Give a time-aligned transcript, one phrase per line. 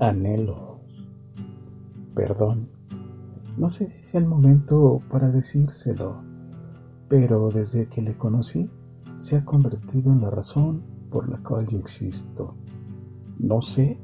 [0.00, 0.80] anhelos,
[2.14, 2.68] perdón.
[3.58, 6.22] No sé si sea el momento para decírselo,
[7.08, 8.70] pero desde que le conocí
[9.20, 12.54] se ha convertido en la razón por la cual yo existo.
[13.38, 13.98] No sé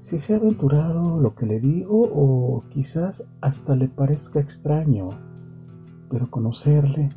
[0.00, 5.10] si se ha aventurado lo que le digo o quizás hasta le parezca extraño,
[6.08, 7.10] pero conocerle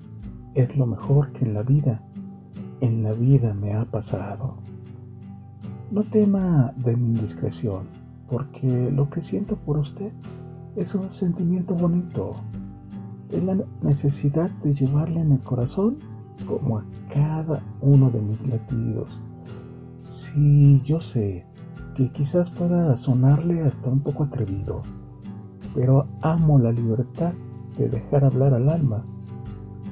[0.53, 2.03] es lo mejor que en la vida,
[2.81, 4.57] en la vida me ha pasado.
[5.91, 8.00] No tema de mi indiscreción,
[8.31, 10.13] porque lo que siento por usted
[10.77, 12.31] es un sentimiento bonito.
[13.29, 15.97] Es la necesidad de llevarle en el corazón
[16.47, 19.09] como a cada uno de mis latidos.
[20.01, 21.45] Sí, yo sé
[21.95, 24.81] que quizás pueda sonarle hasta un poco atrevido,
[25.75, 27.33] pero amo la libertad
[27.77, 29.03] de dejar hablar al alma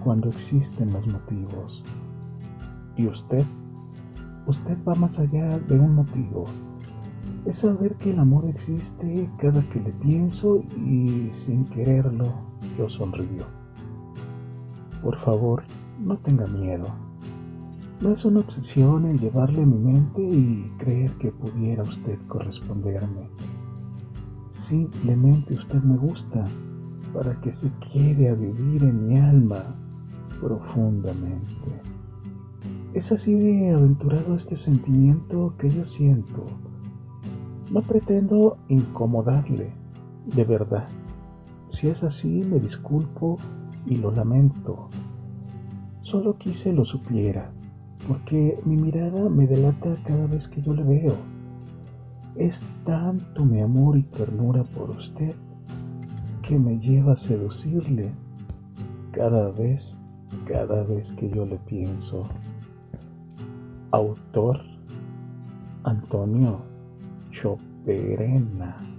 [0.02, 1.84] cuando existen los motivos.
[2.96, 3.44] ¿Y usted?
[4.48, 6.46] Usted va más allá de un motivo.
[7.50, 12.32] Es saber que el amor existe cada que le pienso y sin quererlo
[12.78, 13.44] yo sonrío.
[15.02, 15.64] Por favor,
[16.00, 16.86] no tenga miedo.
[18.02, 23.28] No es una obsesión el llevarle a mi mente y creer que pudiera usted corresponderme.
[24.52, 26.46] Simplemente usted me gusta
[27.16, 29.76] para que se quede a vivir en mi alma
[30.40, 31.82] profundamente.
[32.94, 36.46] Es así de aventurado este sentimiento que yo siento.
[37.72, 39.70] No pretendo incomodarle,
[40.26, 40.88] de verdad.
[41.70, 43.38] Si es así, me disculpo
[43.86, 44.90] y lo lamento.
[46.02, 47.52] Solo quise lo supiera,
[48.08, 51.16] porque mi mirada me delata cada vez que yo le veo.
[52.36, 55.36] Es tanto mi amor y ternura por usted
[56.42, 58.12] que me lleva a seducirle
[59.12, 60.02] cada vez,
[60.48, 62.24] cada vez que yo le pienso.
[63.92, 64.60] Autor
[65.84, 66.69] Antonio
[67.42, 68.99] Choperena.